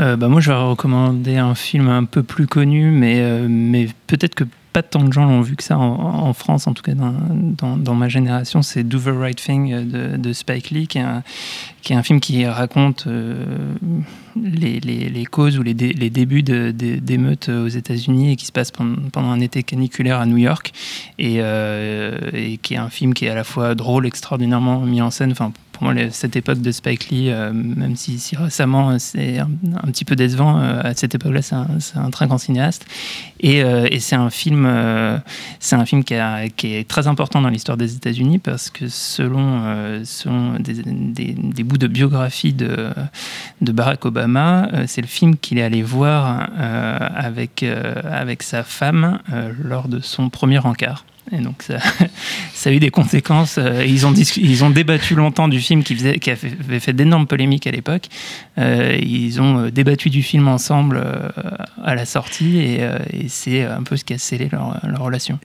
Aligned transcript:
bah 0.00 0.28
moi, 0.28 0.40
je 0.40 0.50
vais 0.50 0.56
recommander 0.56 1.36
un 1.36 1.54
film 1.54 1.88
un 1.88 2.04
peu 2.04 2.22
plus 2.22 2.46
connu, 2.46 2.90
mais, 2.90 3.46
mais 3.48 3.88
peut-être 4.06 4.34
que 4.34 4.44
pas 4.72 4.82
tant 4.82 5.02
de 5.02 5.12
gens 5.12 5.24
l'ont 5.24 5.40
vu 5.40 5.56
que 5.56 5.64
ça 5.64 5.78
en, 5.78 6.32
France, 6.32 6.66
en 6.66 6.74
tout 6.74 6.82
cas 6.82 6.92
dans, 6.94 7.76
dans, 7.76 7.94
ma 7.94 8.08
génération. 8.08 8.62
C'est 8.62 8.84
Do 8.84 8.98
the 8.98 9.16
Right 9.16 9.36
Thing 9.36 9.90
de, 9.90 10.16
de 10.16 10.32
Spike 10.32 10.70
Lee, 10.70 10.86
qui 10.86 10.98
est, 10.98 11.02
un, 11.02 11.22
qui 11.82 11.92
est, 11.92 11.96
un, 11.96 12.02
film 12.02 12.20
qui 12.20 12.46
raconte 12.46 13.06
euh, 13.06 13.44
les, 14.40 14.78
les, 14.78 15.26
causes 15.26 15.58
ou 15.58 15.62
les, 15.62 15.74
les 15.74 16.10
débuts 16.10 16.42
d'émeutes 16.42 17.48
aux 17.48 17.68
États-Unis 17.68 18.32
et 18.32 18.36
qui 18.36 18.46
se 18.46 18.52
passe 18.52 18.70
pendant, 18.70 18.96
pendant, 19.12 19.30
un 19.30 19.40
été 19.40 19.62
caniculaire 19.62 20.20
à 20.20 20.26
New 20.26 20.38
York. 20.38 20.72
Et, 21.18 21.36
euh, 21.38 22.18
et, 22.32 22.58
qui 22.58 22.74
est 22.74 22.78
un 22.78 22.90
film 22.90 23.12
qui 23.12 23.26
est 23.26 23.30
à 23.30 23.34
la 23.34 23.44
fois 23.44 23.74
drôle, 23.74 24.06
extraordinairement 24.06 24.80
mis 24.80 25.02
en 25.02 25.10
scène. 25.10 25.34
Cette 26.10 26.36
époque 26.36 26.60
de 26.60 26.70
Spike 26.70 27.10
Lee, 27.10 27.30
euh, 27.30 27.52
même 27.52 27.96
si, 27.96 28.20
récemment 28.36 28.98
c'est 28.98 29.38
un, 29.38 29.48
petit 29.86 30.04
peu 30.04 30.16
décevant, 30.16 30.56
à 30.58 30.94
cette 30.94 31.14
époque-là, 31.14 31.42
c'est 31.42 31.54
un, 31.54 31.68
un, 31.96 32.10
très 32.10 32.26
grand 32.26 32.38
cinéaste. 32.38 32.86
Et, 33.40 33.62
c'est 34.00 34.16
un 34.16 34.30
film 34.30 34.66
euh, 35.10 35.18
c'est 35.58 35.76
un 35.76 35.84
film 35.84 36.04
qui, 36.04 36.14
est 36.14 36.88
très 36.88 37.06
important 37.06 37.40
dans 37.42 37.48
l'histoire 37.48 37.76
des 37.76 37.94
États-Unis 37.94 38.38
parce 38.38 38.70
que 38.70 38.88
selon, 38.88 39.62
euh, 39.64 40.04
des, 40.58 41.64
bouts 41.64 41.78
de 41.78 41.86
biographie 41.86 42.52
de, 42.52 42.90
Barack 43.60 44.04
Obama, 44.04 44.68
euh, 44.72 44.84
c'est 44.86 45.00
le 45.00 45.06
film 45.06 45.36
qu'il 45.36 45.58
est 45.58 45.62
allé 45.62 45.82
voir 45.82 46.48
avec, 46.58 47.62
avec 47.62 48.42
sa 48.42 48.62
femme 48.62 49.18
lors 49.62 49.88
de 49.88 50.00
son 50.00 50.30
premier 50.30 50.58
encart. 50.58 51.04
Et 51.32 51.38
donc 51.38 51.62
ça, 51.62 51.78
ça, 52.54 52.70
a 52.70 52.72
eu 52.72 52.80
des 52.80 52.90
conséquences. 52.90 53.58
Euh, 53.58 53.84
ils, 53.86 54.06
ont 54.06 54.12
ils 54.12 54.64
ont 54.64 54.70
débattu 54.70 55.14
longtemps 55.14 55.48
du 55.48 55.60
film 55.60 55.82
qui, 55.82 55.94
faisait, 55.94 56.18
qui 56.18 56.30
avait 56.30 56.80
fait 56.80 56.92
d'énormes 56.92 57.26
polémiques 57.26 57.66
à 57.66 57.70
l'époque. 57.70 58.08
Euh, 58.58 58.98
ils 59.00 59.40
ont 59.40 59.58
euh, 59.58 59.70
débattu 59.70 60.10
du 60.10 60.22
film 60.22 60.48
ensemble 60.48 61.02
à 61.82 61.94
la 61.94 62.04
sortie 62.04 62.58
et, 62.58 62.80
c'est 63.28 63.62
un 63.62 63.82
peu 63.82 63.96
ce 63.96 64.04
qui 64.04 64.14
a 64.14 64.18
scellé 64.18 64.48
leur 64.50 65.02
relation. 65.02 65.38